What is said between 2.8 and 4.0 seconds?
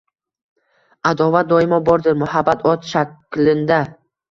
shaklinda